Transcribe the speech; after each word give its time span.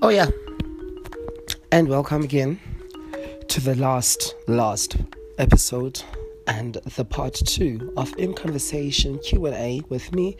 Oh, 0.00 0.10
yeah. 0.10 0.28
And 1.72 1.88
welcome 1.88 2.22
again 2.22 2.60
to 3.48 3.60
the 3.60 3.74
last, 3.74 4.36
last 4.46 4.96
episode 5.38 6.00
and 6.46 6.74
the 6.96 7.04
part 7.04 7.34
two 7.34 7.92
of 7.96 8.16
In 8.16 8.32
Conversation 8.32 9.18
Q&A 9.18 9.82
with 9.88 10.14
me, 10.14 10.36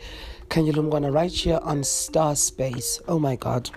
Kanyulumwana, 0.47 1.13
right 1.13 1.29
here 1.29 1.59
on 1.61 1.83
Star 1.83 2.37
Space. 2.37 3.01
Oh 3.09 3.19
my 3.19 3.35
God. 3.35 3.69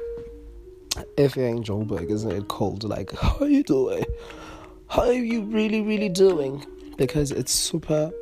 If 1.17 1.35
you're 1.35 1.49
in 1.49 1.65
Joburg, 1.65 2.13
isn't 2.13 2.31
it 2.31 2.47
cold? 2.47 2.85
Like, 2.85 3.11
how 3.19 3.39
are 3.41 3.49
you 3.49 3.65
doing? 3.65 4.05
How 4.87 5.03
are 5.03 5.13
you 5.13 5.43
really, 5.43 5.81
really 5.81 6.09
doing? 6.09 6.65
Because 6.97 7.33
it's 7.33 7.53
super, 7.53 8.13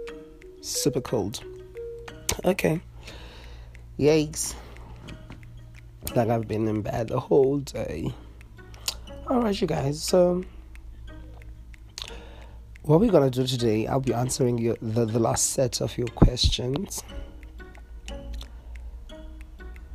super 0.62 1.02
cold. 1.02 1.44
Okay. 2.42 2.80
Yikes. 3.98 4.54
Like 6.14 6.28
I've 6.28 6.48
been 6.48 6.66
in 6.66 6.82
bed 6.82 7.08
the 7.08 7.20
whole 7.20 7.58
day. 7.58 8.12
Alright, 9.28 9.60
you 9.60 9.66
guys. 9.66 10.02
So, 10.02 10.42
what 12.82 12.98
we're 12.98 13.12
gonna 13.12 13.30
do 13.30 13.46
today, 13.46 13.86
I'll 13.86 14.00
be 14.00 14.12
answering 14.12 14.58
your, 14.58 14.76
the, 14.82 15.04
the 15.04 15.20
last 15.20 15.50
set 15.50 15.80
of 15.80 15.96
your 15.96 16.08
questions. 16.08 17.04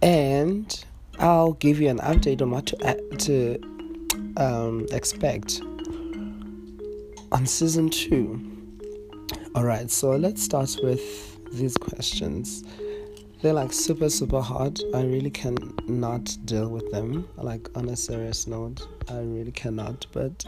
And 0.01 0.85
I'll 1.19 1.53
give 1.53 1.81
you 1.81 1.89
an 1.89 1.99
update 1.99 2.41
on 2.41 2.51
what 2.51 2.67
to, 2.67 3.17
to 3.17 3.59
um, 4.37 4.87
expect 4.91 5.61
on 7.31 7.45
season 7.45 7.89
two. 7.89 8.39
Alright, 9.55 9.91
so 9.91 10.11
let's 10.11 10.41
start 10.41 10.77
with 10.81 11.37
these 11.51 11.75
questions. 11.75 12.63
They're 13.41 13.53
like 13.53 13.73
super, 13.73 14.09
super 14.09 14.41
hard. 14.41 14.81
I 14.93 15.03
really 15.03 15.29
cannot 15.29 16.37
deal 16.45 16.69
with 16.69 16.89
them. 16.91 17.27
Like, 17.37 17.69
on 17.75 17.89
a 17.89 17.95
serious 17.95 18.47
note, 18.47 18.87
I 19.09 19.19
really 19.19 19.51
cannot. 19.51 20.07
But 20.11 20.45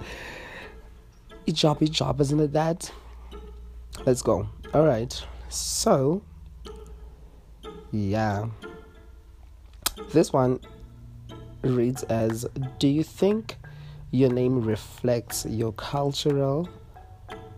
each 1.45 1.61
job, 1.61 1.83
each 1.83 1.91
job, 1.91 2.19
isn't 2.21 2.39
it 2.39 2.53
that? 2.53 2.91
Let's 4.05 4.21
go. 4.21 4.47
Alright, 4.73 5.23
so 5.49 6.21
yeah. 7.91 8.47
This 10.11 10.33
one 10.33 10.59
reads 11.61 12.03
as 12.03 12.45
Do 12.79 12.87
you 12.87 13.03
think 13.03 13.57
your 14.11 14.31
name 14.31 14.61
reflects 14.61 15.45
your 15.45 15.71
cultural, 15.73 16.69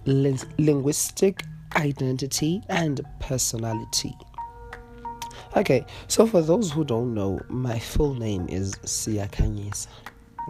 linguistic 0.06 1.42
identity 1.76 2.62
and 2.70 3.02
personality? 3.20 4.14
Okay, 5.58 5.86
so 6.08 6.28
for 6.28 6.42
those 6.42 6.72
who 6.72 6.84
don't 6.84 7.14
know, 7.14 7.40
my 7.50 7.80
full 7.80 8.14
name 8.14 8.48
is 8.50 8.76
Siakanyisa. 8.84 9.88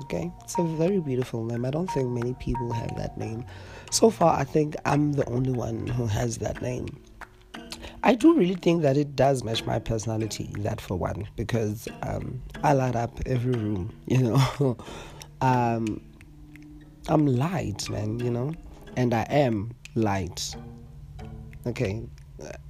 Okay, 0.04 0.32
it's 0.44 0.58
a 0.58 0.64
very 0.64 1.00
beautiful 1.00 1.44
name. 1.46 1.66
I 1.66 1.72
don't 1.72 1.90
think 1.92 2.10
many 2.10 2.34
people 2.36 2.72
have 2.74 2.96
that 2.98 3.18
name. 3.18 3.46
So 3.92 4.10
far, 4.10 4.38
I 4.38 4.44
think 4.44 4.76
I'm 4.86 5.14
the 5.14 5.28
only 5.30 5.52
one 5.52 5.88
who 5.88 6.06
has 6.06 6.38
that 6.40 6.62
name. 6.62 6.88
I 8.04 8.16
do 8.16 8.34
really 8.34 8.56
think 8.56 8.82
that 8.84 8.98
it 8.98 9.16
does 9.16 9.44
match 9.44 9.66
my 9.66 9.80
personality, 9.80 10.52
that 10.60 10.80
for 10.80 10.96
one, 10.96 11.28
because 11.36 11.88
um, 12.04 12.42
I 12.64 12.74
light 12.74 12.96
up 12.96 13.20
every 13.26 13.54
room, 13.54 13.94
you 14.08 14.20
know. 14.20 14.78
um, 15.42 16.02
I'm 17.08 17.26
light, 17.26 17.90
man, 17.90 18.20
you 18.20 18.30
know, 18.32 18.54
and 18.96 19.14
I 19.14 19.24
am 19.24 19.72
light. 19.96 20.56
Okay, 21.66 22.04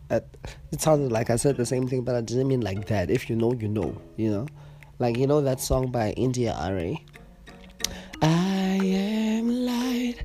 it 0.10 0.82
sounded 0.82 1.12
like 1.12 1.30
I 1.30 1.36
said 1.36 1.58
the 1.58 1.66
same 1.66 1.88
thing, 1.88 2.04
but 2.04 2.16
I 2.16 2.22
didn't 2.22 2.48
mean 2.48 2.62
like 2.62 2.88
that. 2.88 3.10
If 3.10 3.30
you 3.30 3.36
know, 3.36 3.54
you 3.54 3.68
know, 3.68 4.00
you 4.18 4.32
know, 4.32 4.48
like 4.98 5.18
you 5.18 5.28
know 5.28 5.42
that 5.42 5.60
song 5.60 5.92
by 5.92 6.12
India.Arie. 6.12 7.04
I 8.22 8.80
am 8.84 9.50
light. 9.50 10.16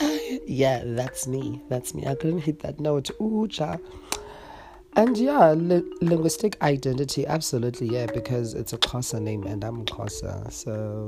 I... 0.00 0.40
Yeah, 0.46 0.82
that's 0.84 1.26
me. 1.26 1.62
That's 1.68 1.94
me. 1.94 2.06
I 2.06 2.14
couldn't 2.14 2.40
hit 2.40 2.60
that 2.60 2.80
note. 2.80 3.10
Ooh, 3.20 3.46
cha. 3.48 3.78
And 4.96 5.16
yeah, 5.18 5.52
li- 5.52 5.84
linguistic 6.00 6.60
identity, 6.62 7.26
absolutely, 7.26 7.88
yeah, 7.88 8.06
because 8.06 8.54
it's 8.54 8.72
a 8.72 8.78
Xhosa 8.78 9.20
name 9.20 9.42
and 9.42 9.62
I'm 9.62 9.84
Xhosa, 9.84 10.50
so 10.50 11.06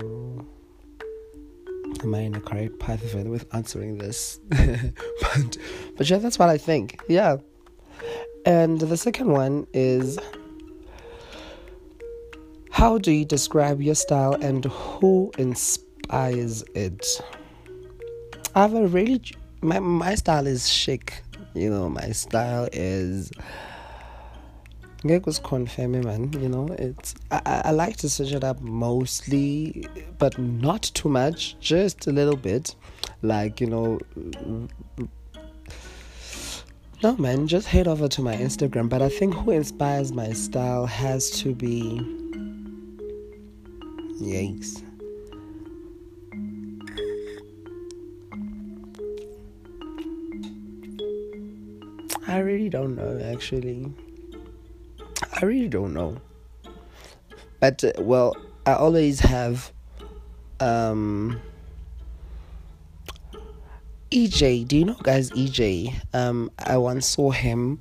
am 2.02 2.14
I 2.14 2.20
in 2.20 2.32
the 2.32 2.40
correct 2.40 2.78
path 2.78 3.14
with 3.14 3.46
answering 3.54 3.96
this? 3.96 4.40
but, 4.50 5.56
but 5.96 6.10
yeah, 6.10 6.18
that's 6.18 6.38
what 6.38 6.50
I 6.50 6.58
think. 6.58 7.00
Yeah. 7.08 7.38
And 8.44 8.80
the 8.80 8.96
second 8.96 9.30
one 9.30 9.66
is 9.72 10.18
how 12.70 12.98
do 12.98 13.10
you 13.10 13.24
describe 13.24 13.82
your 13.82 13.94
style 13.94 14.34
and 14.34 14.64
who 14.64 15.32
inspires 15.36 16.62
it? 16.74 17.20
I 18.54 18.62
have 18.62 18.74
a 18.74 18.86
really 18.86 19.20
my 19.60 19.80
my 19.80 20.14
style 20.14 20.46
is 20.46 20.68
chic. 20.68 21.22
You 21.54 21.70
know, 21.70 21.88
my 21.88 22.12
style 22.12 22.68
is 22.72 23.32
Ngek 25.02 25.26
was 25.26 25.38
confirming 25.38 26.04
man, 26.04 26.32
you 26.32 26.48
know, 26.48 26.68
it's 26.78 27.14
I, 27.30 27.62
I 27.66 27.70
like 27.70 27.96
to 27.98 28.08
switch 28.08 28.32
it 28.32 28.42
up 28.42 28.60
mostly 28.60 29.86
but 30.18 30.36
not 30.38 30.82
too 30.82 31.08
much, 31.08 31.58
just 31.60 32.06
a 32.06 32.12
little 32.12 32.36
bit. 32.36 32.74
Like, 33.22 33.60
you 33.60 33.68
know, 33.68 33.98
no, 37.02 37.16
man, 37.16 37.46
just 37.46 37.68
head 37.68 37.86
over 37.86 38.08
to 38.08 38.22
my 38.22 38.34
Instagram. 38.36 38.88
But 38.88 39.02
I 39.02 39.08
think 39.08 39.34
who 39.34 39.52
inspires 39.52 40.12
my 40.12 40.32
style 40.32 40.86
has 40.86 41.30
to 41.42 41.54
be. 41.54 42.00
Yikes. 44.20 44.82
I 52.26 52.38
really 52.38 52.68
don't 52.68 52.96
know, 52.96 53.20
actually. 53.32 53.92
I 55.40 55.44
really 55.44 55.68
don't 55.68 55.94
know. 55.94 56.20
But, 57.60 57.82
uh, 57.84 57.92
well, 57.98 58.36
I 58.66 58.74
always 58.74 59.20
have. 59.20 59.72
Um, 60.60 61.40
EJ, 64.18 64.66
do 64.66 64.76
you 64.76 64.84
know 64.84 64.96
guys 65.04 65.30
EJ? 65.30 65.94
Um, 66.12 66.50
I 66.58 66.76
once 66.76 67.06
saw 67.06 67.30
him. 67.30 67.80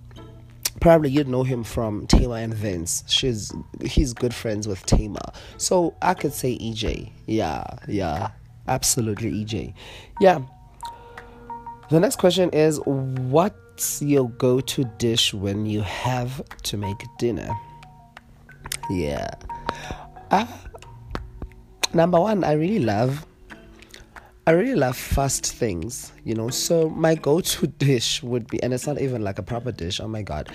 Probably 0.80 1.10
you'd 1.10 1.28
know 1.28 1.42
him 1.42 1.64
from 1.64 2.06
Tamar 2.06 2.38
and 2.38 2.54
Vince. 2.54 3.04
She's 3.08 3.52
he's 3.84 4.14
good 4.14 4.36
friends 4.36 4.68
with 4.68 4.86
Tamar. 4.86 5.32
So 5.58 5.96
I 6.00 6.14
could 6.14 6.34
say 6.34 6.56
EJ. 6.60 7.12
Yeah, 7.26 7.64
yeah. 7.88 8.30
Absolutely 8.68 9.32
EJ. 9.44 9.74
Yeah. 10.22 10.42
The 11.90 12.00
next 12.00 12.18
question 12.18 12.52
is 12.52 12.80
what's 12.86 14.04
your 14.04 14.30
go-to 14.30 14.84
dish 15.00 15.34
when 15.34 15.66
you 15.66 15.82
have 15.82 16.44
to 16.64 16.78
make 16.78 16.98
dinner? 17.18 17.50
Yeah. 18.92 19.32
Uh, 20.30 20.46
number 21.96 22.20
one, 22.20 22.44
I 22.44 22.52
really 22.52 22.80
love 22.80 23.26
I 24.48 24.52
really 24.52 24.76
love 24.76 24.96
fast 24.96 25.46
things, 25.46 26.14
you 26.24 26.34
know. 26.34 26.48
So 26.50 26.90
my 26.90 27.16
go-to 27.16 27.68
dish 27.80 28.24
would 28.24 28.48
be, 28.48 28.64
and 28.64 28.74
it's 28.74 28.88
not 28.88 29.02
even 29.02 29.22
like 29.22 29.40
a 29.40 29.44
proper 29.44 29.74
dish. 29.74 30.00
Oh 30.00 30.08
my 30.08 30.22
god, 30.22 30.48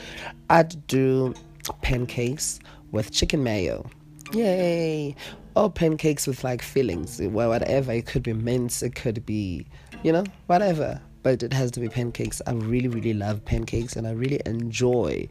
I'd 0.48 0.86
do 0.86 1.34
pancakes 1.82 2.58
with 2.90 3.12
chicken 3.12 3.44
mayo. 3.44 3.84
Yay! 4.32 5.14
Or 5.54 5.70
pancakes 5.70 6.26
with 6.26 6.42
like 6.42 6.62
fillings, 6.62 7.20
well, 7.20 7.50
whatever. 7.50 7.92
It 7.92 8.06
could 8.06 8.22
be 8.22 8.32
mince, 8.32 8.82
it 8.82 8.94
could 8.94 9.26
be, 9.26 9.66
you 10.02 10.10
know, 10.10 10.24
whatever. 10.46 10.98
But 11.22 11.42
it 11.42 11.52
has 11.52 11.70
to 11.72 11.80
be 11.80 11.90
pancakes. 11.90 12.40
I 12.46 12.52
really, 12.52 12.88
really 12.88 13.12
love 13.12 13.44
pancakes, 13.44 13.94
and 13.94 14.06
I 14.06 14.12
really 14.12 14.40
enjoy, 14.46 15.28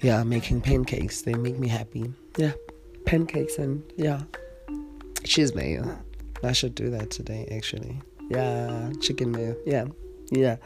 yeah, 0.00 0.24
making 0.24 0.62
pancakes. 0.62 1.20
They 1.20 1.34
make 1.34 1.58
me 1.58 1.68
happy. 1.68 2.14
Yeah, 2.38 2.52
pancakes 3.04 3.58
and 3.58 3.82
yeah, 3.98 4.22
cheese 5.22 5.54
mayo. 5.54 5.98
I 6.42 6.52
should 6.52 6.74
do 6.74 6.90
that 6.90 7.10
today, 7.10 7.48
actually. 7.50 8.00
Yeah, 8.28 8.92
chicken 9.00 9.32
mayo. 9.32 9.56
Yeah, 9.64 9.86
yeah. 10.30 10.56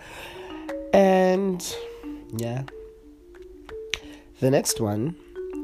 And 0.93 1.77
yeah. 2.37 2.63
The 4.41 4.51
next 4.51 4.81
one 4.81 5.17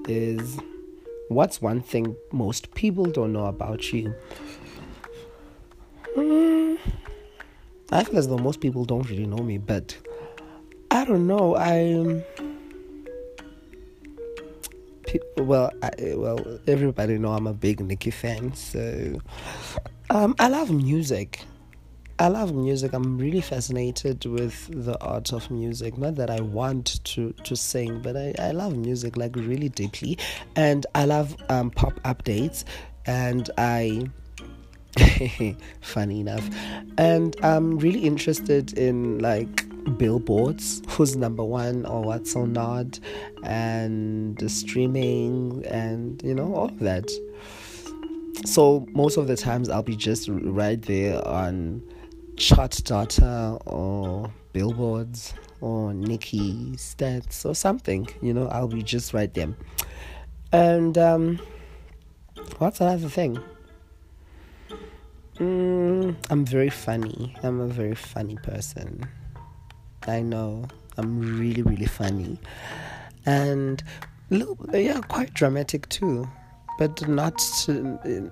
is 0.06 0.58
what's 1.28 1.62
one 1.62 1.80
thing 1.80 2.14
most 2.32 2.74
people 2.74 3.06
don't 3.06 3.32
know 3.32 3.46
about 3.46 3.92
you? 3.92 4.14
Mm, 6.16 6.78
I 7.90 8.04
feel 8.04 8.18
as 8.18 8.28
though 8.28 8.38
most 8.38 8.60
people 8.60 8.84
don't 8.84 9.08
really 9.08 9.26
know 9.26 9.42
me, 9.42 9.58
but 9.58 9.96
I 10.90 11.04
don't 11.04 11.26
know. 11.26 11.56
I 11.56 12.22
well, 15.38 15.70
I, 15.82 15.90
well, 16.14 16.58
everybody 16.66 17.18
know 17.18 17.32
I'm 17.32 17.46
a 17.46 17.52
big 17.52 17.80
Nicki 17.80 18.10
fan, 18.10 18.54
so 18.54 19.20
um, 20.10 20.34
I 20.38 20.48
love 20.48 20.70
music. 20.70 21.40
I 22.18 22.28
love 22.28 22.54
music. 22.54 22.94
I'm 22.94 23.18
really 23.18 23.42
fascinated 23.42 24.24
with 24.24 24.68
the 24.72 24.98
art 25.02 25.32
of 25.32 25.50
music. 25.50 25.98
Not 25.98 26.14
that 26.14 26.30
I 26.30 26.40
want 26.40 27.04
to 27.04 27.32
to 27.32 27.56
sing, 27.56 28.00
but 28.00 28.16
I, 28.16 28.34
I 28.38 28.52
love 28.52 28.76
music 28.76 29.16
like 29.16 29.36
really 29.36 29.68
deeply, 29.68 30.18
and 30.54 30.86
I 30.94 31.04
love 31.04 31.36
um, 31.48 31.70
pop 31.70 31.94
updates. 32.04 32.64
and 33.06 33.48
I. 33.58 34.08
funny 35.82 36.20
enough, 36.20 36.48
and 36.96 37.36
I'm 37.42 37.78
really 37.78 38.00
interested 38.00 38.78
in 38.78 39.18
like 39.18 39.66
billboards, 39.98 40.80
who's 40.88 41.16
number 41.16 41.44
one 41.44 41.84
or 41.84 42.02
what's 42.02 42.34
or 42.34 42.46
not, 42.46 42.98
and 43.42 44.38
the 44.38 44.48
streaming, 44.48 45.66
and 45.66 46.22
you 46.24 46.34
know 46.34 46.54
all 46.54 46.68
of 46.68 46.78
that. 46.78 47.10
So 48.44 48.86
most 48.92 49.16
of 49.16 49.26
the 49.26 49.36
times 49.36 49.68
I'll 49.68 49.82
be 49.82 49.96
just 49.96 50.28
right 50.30 50.80
there 50.80 51.26
on 51.26 51.82
chart 52.36 52.80
data 52.84 53.58
or 53.66 54.32
billboards 54.52 55.34
or 55.60 55.94
Nicki 55.94 56.72
stats 56.76 57.44
or 57.44 57.54
something. 57.54 58.08
You 58.22 58.34
know, 58.34 58.48
I'll 58.48 58.68
be 58.68 58.82
just 58.82 59.14
right 59.14 59.32
there. 59.32 59.54
And 60.52 60.96
um, 60.98 61.40
what's 62.58 62.80
another 62.80 63.08
thing? 63.08 63.38
Mm, 65.38 66.16
I'm 66.30 66.44
very 66.46 66.70
funny. 66.70 67.36
I'm 67.42 67.60
a 67.60 67.66
very 67.66 67.94
funny 67.94 68.36
person. 68.36 69.06
I 70.06 70.22
know. 70.22 70.66
I'm 70.96 71.38
really, 71.38 71.62
really 71.62 71.86
funny. 71.86 72.38
And 73.26 73.82
little, 74.30 74.58
yeah, 74.72 75.00
quite 75.00 75.34
dramatic 75.34 75.88
too. 75.88 76.28
But 76.78 77.08
not, 77.08 77.40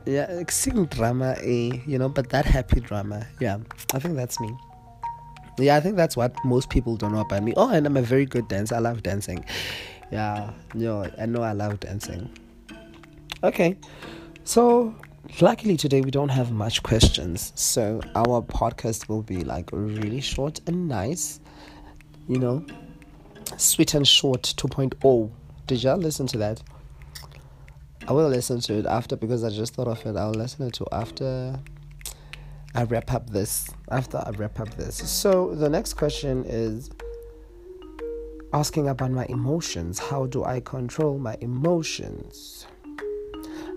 yeah, 0.04 0.42
sing 0.48 0.84
drama, 0.86 1.34
eh, 1.40 1.78
you 1.86 1.98
know, 1.98 2.10
but 2.10 2.28
that 2.28 2.44
happy 2.44 2.80
drama. 2.80 3.26
Yeah, 3.40 3.58
I 3.94 3.98
think 3.98 4.16
that's 4.16 4.38
me. 4.38 4.54
Yeah, 5.58 5.76
I 5.76 5.80
think 5.80 5.96
that's 5.96 6.16
what 6.16 6.34
most 6.44 6.68
people 6.68 6.96
don't 6.96 7.12
know 7.12 7.20
about 7.20 7.42
me. 7.42 7.54
Oh, 7.56 7.70
and 7.70 7.86
I'm 7.86 7.96
a 7.96 8.02
very 8.02 8.26
good 8.26 8.48
dancer. 8.48 8.74
I 8.74 8.80
love 8.80 9.02
dancing. 9.02 9.44
Yeah, 10.10 10.50
know, 10.74 11.10
I 11.18 11.26
know 11.26 11.42
I 11.42 11.52
love 11.52 11.80
dancing. 11.80 12.28
Okay, 13.42 13.76
so 14.44 14.94
luckily 15.40 15.76
today 15.76 16.02
we 16.02 16.10
don't 16.10 16.28
have 16.28 16.52
much 16.52 16.82
questions, 16.82 17.52
so 17.54 18.00
our 18.14 18.42
podcast 18.42 19.08
will 19.08 19.22
be 19.22 19.42
like 19.42 19.70
really 19.72 20.20
short 20.20 20.60
and 20.66 20.86
nice. 20.88 21.40
You 22.28 22.38
know, 22.38 22.66
sweet 23.56 23.94
and 23.94 24.06
short 24.06 24.42
2.0. 24.42 25.30
Did 25.66 25.82
y'all 25.82 25.96
listen 25.96 26.26
to 26.28 26.38
that? 26.38 26.62
I 28.06 28.12
will 28.12 28.28
listen 28.28 28.60
to 28.60 28.74
it 28.74 28.86
after 28.86 29.16
because 29.16 29.44
I 29.44 29.50
just 29.50 29.74
thought 29.74 29.88
of 29.88 30.04
it. 30.04 30.14
I'll 30.16 30.30
listen 30.30 30.70
to 30.70 30.82
it 30.84 30.88
after 30.92 31.58
I 32.74 32.82
wrap 32.84 33.12
up 33.12 33.30
this. 33.30 33.70
After 33.90 34.18
I 34.18 34.30
wrap 34.30 34.60
up 34.60 34.74
this. 34.74 34.96
So 35.10 35.54
the 35.54 35.70
next 35.70 35.94
question 35.94 36.44
is 36.44 36.90
asking 38.52 38.88
about 38.88 39.10
my 39.10 39.24
emotions. 39.26 39.98
How 39.98 40.26
do 40.26 40.44
I 40.44 40.60
control 40.60 41.18
my 41.18 41.38
emotions? 41.40 42.66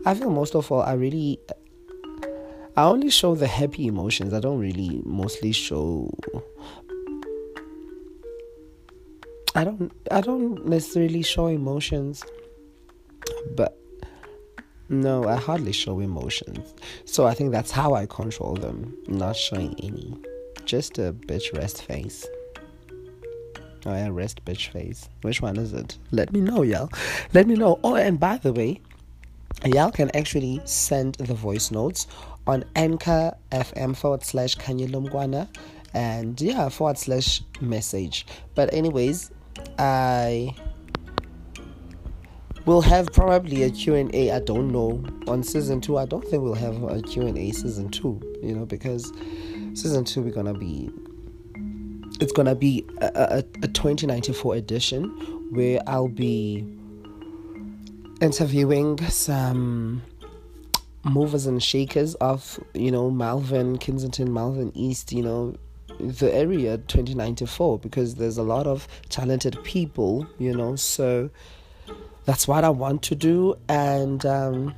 I 0.05 0.13
feel 0.13 0.29
most 0.29 0.55
of 0.55 0.69
all 0.71 0.81
I 0.81 0.93
really 0.93 1.39
I 2.75 2.83
only 2.83 3.09
show 3.09 3.33
the 3.33 3.47
happy 3.47 3.87
emotions. 3.87 4.33
I 4.33 4.41
don't 4.41 4.59
really 4.59 5.01
mostly 5.05 5.53
show 5.53 6.13
I 9.55 9.63
don't 9.63 9.91
I 10.11 10.19
don't 10.19 10.65
necessarily 10.65 11.23
show 11.23 11.47
emotions 11.47 12.23
but 13.55 13.79
no, 14.89 15.27
I 15.27 15.35
hardly 15.35 15.71
show 15.71 15.99
emotions. 15.99 16.73
So 17.05 17.25
I 17.27 17.33
think 17.33 17.51
that's 17.51 17.71
how 17.71 17.93
I 17.93 18.05
control 18.05 18.55
them, 18.55 18.95
not 19.07 19.35
showing 19.35 19.75
any. 19.79 20.15
Just 20.65 20.97
a 20.97 21.13
bitch 21.13 21.55
rest 21.57 21.83
face. 21.83 22.25
Oh 23.85 23.93
yeah, 23.93 24.09
rest 24.11 24.43
bitch 24.45 24.69
face. 24.69 25.09
Which 25.21 25.41
one 25.41 25.57
is 25.57 25.73
it? 25.73 25.97
Let 26.11 26.33
me 26.33 26.41
know, 26.41 26.61
y'all. 26.61 26.89
Let 27.33 27.47
me 27.47 27.55
know. 27.55 27.79
Oh, 27.83 27.95
and 27.95 28.19
by 28.19 28.37
the 28.37 28.51
way, 28.53 28.81
y'all 29.65 29.91
can 29.91 30.09
actually 30.15 30.61
send 30.65 31.15
the 31.15 31.33
voice 31.33 31.71
notes 31.71 32.07
on 32.45 32.63
Anchor 32.75 33.35
FM 33.51 33.95
forward 33.95 34.23
slash 34.23 34.55
Kanyelumgwana 34.55 35.47
and 35.93 36.39
yeah, 36.39 36.69
forward 36.69 36.97
slash 36.97 37.41
message. 37.61 38.25
But 38.55 38.73
anyways, 38.73 39.31
I 39.77 40.55
we'll 42.67 42.81
have 42.81 43.07
probably 43.13 43.63
a 43.63 43.69
q&a 43.71 44.31
i 44.31 44.39
don't 44.41 44.71
know 44.71 45.01
on 45.27 45.41
season 45.41 45.79
two. 45.79 45.97
I 45.97 46.05
don't 46.05 46.23
think 46.23 46.43
we'll 46.43 46.53
have 46.53 46.83
a 46.83 47.01
q&a 47.01 47.51
season 47.51 47.89
two 47.89 48.19
you 48.43 48.53
know 48.53 48.65
because 48.65 49.11
season 49.73 50.03
two 50.03 50.21
we're 50.21 50.33
gonna 50.33 50.53
be 50.53 50.91
it's 52.19 52.33
gonna 52.33 52.55
be 52.55 52.85
a, 52.99 53.05
a, 53.15 53.37
a 53.63 53.67
2094 53.69 54.55
edition 54.55 55.05
where 55.51 55.79
i'll 55.87 56.09
be 56.09 56.67
interviewing 58.19 58.97
some 59.07 60.03
movers 61.05 61.45
and 61.45 61.63
shakers 61.63 62.15
of 62.15 62.59
you 62.73 62.91
know 62.91 63.09
malvern 63.09 63.77
kensington 63.77 64.33
malvern 64.33 64.73
east 64.75 65.13
you 65.13 65.23
know 65.23 65.55
the 65.99 66.31
area 66.35 66.77
2094 66.77 67.79
because 67.79 68.15
there's 68.15 68.37
a 68.37 68.43
lot 68.43 68.67
of 68.67 68.89
talented 69.07 69.57
people 69.63 70.27
you 70.37 70.53
know 70.53 70.75
so 70.75 71.29
that's 72.27 72.45
what 72.45 72.65
I 72.65 72.69
want 72.69 73.01
to 73.03 73.15
do. 73.15 73.55
And 73.69 74.23
um, 74.25 74.75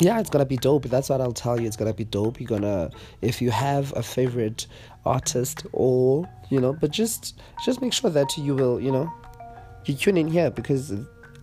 yeah, 0.00 0.18
it's 0.18 0.30
gonna 0.30 0.46
be 0.46 0.56
dope. 0.56 0.86
That's 0.86 1.10
what 1.10 1.20
I'll 1.20 1.32
tell 1.32 1.60
you. 1.60 1.66
It's 1.66 1.76
gonna 1.76 1.94
be 1.94 2.04
dope. 2.04 2.40
You're 2.40 2.48
gonna, 2.48 2.90
if 3.20 3.40
you 3.40 3.50
have 3.50 3.92
a 3.94 4.02
favorite 4.02 4.66
artist 5.04 5.66
or 5.72 6.28
you 6.48 6.58
know, 6.60 6.72
but 6.72 6.90
just 6.90 7.38
just 7.64 7.82
make 7.82 7.92
sure 7.92 8.10
that 8.10 8.36
you 8.38 8.54
will, 8.54 8.80
you 8.80 8.90
know, 8.90 9.12
you 9.84 9.94
tune 9.94 10.16
in 10.16 10.26
here 10.26 10.50
because 10.50 10.92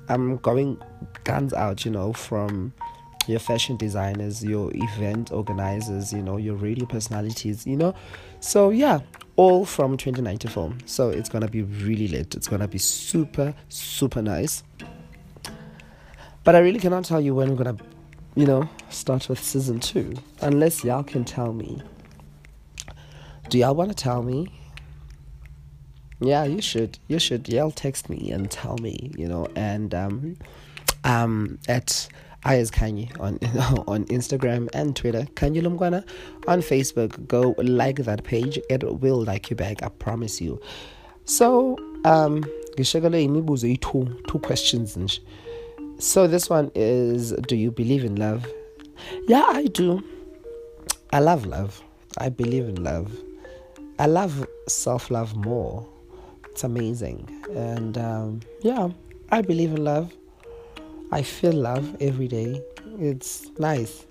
I'm 0.09 0.38
going 0.38 0.81
guns 1.23 1.53
out, 1.53 1.85
you 1.85 1.91
know, 1.91 2.13
from 2.13 2.73
your 3.27 3.39
fashion 3.39 3.77
designers, 3.77 4.44
your 4.44 4.71
event 4.73 5.31
organizers, 5.31 6.12
you 6.12 6.23
know, 6.23 6.38
your 6.38 6.56
radio 6.56 6.88
personalities, 6.88 7.68
you 7.68 7.77
know. 7.77 7.94
So 8.39 8.71
yeah, 8.71 9.01
all 9.35 9.65
from 9.65 9.97
2094. 9.97 10.73
So 10.88 11.09
it's 11.09 11.29
gonna 11.29 11.47
be 11.47 11.62
really 11.62 12.07
lit. 12.07 12.33
It's 12.33 12.47
gonna 12.47 12.68
be 12.68 12.79
super, 12.79 13.53
super 13.69 14.23
nice. 14.23 14.63
But 16.44 16.56
I 16.56 16.60
really 16.60 16.80
cannot 16.80 17.06
tell 17.06 17.22
you 17.22 17.36
when 17.36 17.50
we're 17.50 17.64
gonna, 17.64 17.78
you 18.36 18.46
know, 18.46 18.68
start 18.90 19.30
with 19.30 19.44
season 19.44 19.80
two, 19.80 20.16
unless 20.42 20.84
y'all 20.84 21.04
can 21.04 21.24
tell 21.24 21.54
me. 21.54 21.81
Do 23.50 23.57
y'all 23.57 23.76
want 23.76 23.90
to 23.90 23.95
tell 23.95 24.24
me? 24.24 24.48
Yeah, 26.19 26.44
you 26.45 26.62
should. 26.62 26.98
You 27.07 27.19
should. 27.19 27.50
Y'all 27.50 27.71
text 27.71 28.10
me 28.10 28.31
and 28.31 28.50
tell 28.50 28.78
me, 28.78 29.12
you 29.18 29.28
know, 29.28 29.48
and 29.56 29.94
um, 29.94 30.38
um, 31.04 31.60
at 31.68 32.07
Ayaz 32.45 32.71
Kanye 32.71 33.12
on 33.19 33.36
on 33.88 34.06
Instagram 34.06 34.68
and 34.74 34.95
Twitter. 34.95 35.28
Kanye 35.36 35.62
Lumgwana 35.62 36.04
on 36.48 36.62
Facebook. 36.62 37.28
Go 37.28 37.54
like 37.57 37.98
that 37.98 38.24
page. 38.24 38.57
It 38.69 38.83
will 38.83 39.24
like 39.24 39.50
you 39.50 39.56
back. 39.56 39.83
I 39.83 39.90
promise 39.90 40.42
you. 40.42 40.60
So 41.26 41.78
um, 42.04 42.44
two 42.78 44.18
two 44.28 44.40
questions. 44.40 45.19
So 46.02 46.26
this 46.26 46.50
one 46.50 46.72
is 46.74 47.31
Do 47.48 47.56
you 47.56 47.70
believe 47.70 48.04
in 48.04 48.16
love? 48.16 48.48
Yeah, 49.28 49.46
I 49.48 49.68
do. 49.68 50.04
I 51.14 51.20
love 51.20 51.46
love. 51.46 51.84
I 52.18 52.28
believe 52.30 52.68
in 52.68 52.84
love. 52.84 53.16
I 54.00 54.08
love 54.08 54.48
self 54.68 55.12
love 55.12 55.36
more. 55.36 55.88
It's 56.50 56.64
amazing. 56.64 57.30
And 57.56 58.00
um, 58.00 58.40
yeah, 58.64 58.90
I 59.31 59.44
believe 59.44 59.74
in 59.74 59.84
love. 59.84 60.12
I 61.12 61.22
feel 61.22 61.54
love 61.54 61.96
every 62.02 62.28
day. 62.28 62.60
It's 62.98 63.52
nice. 63.60 64.08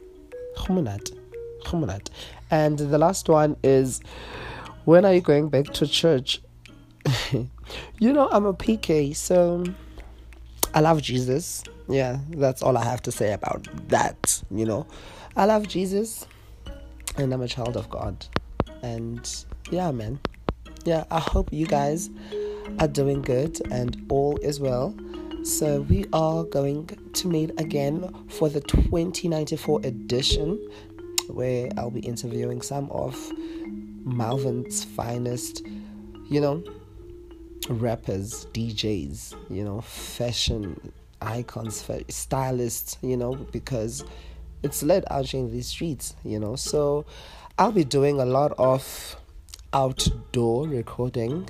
And 2.53 2.79
the 2.79 2.99
last 2.99 3.29
one 3.29 3.57
is 3.65 4.01
when 4.85 5.05
are 5.05 5.13
you 5.13 5.21
going 5.21 5.49
back 5.49 5.67
to 5.75 5.89
church? 5.89 6.41
you 7.33 8.13
know, 8.13 8.29
I'm 8.31 8.47
a 8.47 8.55
PK, 8.55 9.17
so 9.17 9.65
I 10.73 10.79
love 10.79 11.03
Jesus 11.03 11.65
yeah, 11.91 12.19
that's 12.31 12.63
all 12.63 12.77
I 12.77 12.85
have 12.85 13.03
to 13.03 13.13
say 13.13 13.33
about 13.33 13.67
that. 13.89 14.43
You 14.51 14.65
know, 14.65 14.87
I 15.37 15.45
love 15.45 15.69
Jesus 15.69 16.27
and 17.17 17.33
I'm 17.33 17.43
a 17.43 17.49
child 17.49 17.77
of 17.77 17.91
God. 17.91 18.27
And 18.83 19.29
yeah, 19.71 19.91
man. 19.91 20.21
Yeah, 20.85 21.05
I 21.11 21.19
hope 21.19 21.53
you 21.53 21.67
guys 21.67 22.09
are 22.79 22.89
doing 22.89 23.21
good 23.21 23.61
and 23.71 24.07
all 24.09 24.39
is 24.39 24.61
well. 24.61 24.95
So 25.43 25.83
we 25.83 26.07
are 26.13 26.45
going 26.45 26.87
to 27.15 27.29
meet 27.29 27.51
again 27.61 28.15
for 28.29 28.49
the 28.49 28.61
2094 28.61 29.81
edition 29.85 30.71
where 31.29 31.69
I'll 31.77 31.91
be 31.91 32.01
interviewing 32.01 32.63
some 32.63 32.91
of 32.91 33.15
Malvern's 34.05 34.85
finest, 34.85 35.67
you 36.29 36.41
know, 36.41 36.63
rappers, 37.69 38.47
DJs, 38.53 39.35
you 39.51 39.65
know, 39.65 39.81
fashion 39.81 40.93
icons, 41.21 41.83
for 41.83 42.00
stylists, 42.09 42.99
you 43.03 43.17
know, 43.17 43.35
because 43.35 44.05
it's 44.62 44.83
led 44.83 45.05
out 45.11 45.33
in 45.35 45.50
these 45.50 45.69
streets, 45.69 46.15
you 46.25 46.39
know. 46.39 46.57
So 46.57 47.05
I'll 47.59 47.73
be 47.73 47.85
doing 47.85 48.21
a 48.21 48.25
lot 48.25 48.53
of 48.59 49.17
outdoor 49.73 50.67
recording. 50.67 51.49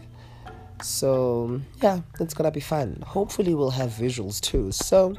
So 0.83 1.61
yeah, 1.83 2.01
it's 2.19 2.35
gonna 2.35 2.51
be 2.51 2.61
fun. 2.61 3.03
Hopefully 3.07 3.55
we'll 3.55 3.71
have 3.71 3.91
visuals 3.91 4.41
too. 4.41 4.73
So 4.73 5.15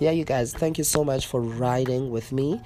yeah, 0.00 0.10
you 0.10 0.24
guys, 0.24 0.52
thank 0.52 0.78
you 0.78 0.84
so 0.84 1.04
much 1.04 1.26
for 1.26 1.40
riding 1.40 2.10
with 2.10 2.32
me. 2.32 2.60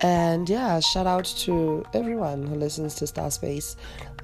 And 0.00 0.48
yeah, 0.48 0.78
shout 0.80 1.06
out 1.06 1.24
to 1.24 1.84
everyone 1.92 2.46
who 2.46 2.54
listens 2.54 2.94
to 2.96 3.06
Star 3.06 3.30
Space. 3.30 3.76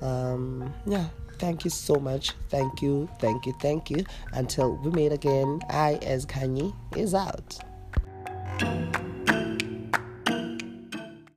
Um, 0.03 0.73
yeah, 0.87 1.07
thank 1.45 1.63
you 1.63 1.71
so 1.71 1.97
much. 1.97 2.31
Thank 2.49 2.81
you, 2.81 3.07
thank 3.19 3.45
you, 3.45 3.53
thank 3.61 3.91
you. 3.91 4.05
Until 4.33 4.77
we 4.77 4.91
meet 4.91 5.13
again, 5.13 5.61
I, 5.69 5.99
as 6.01 6.25
Kanye, 6.25 6.75
is 6.97 7.13
out. 7.13 7.59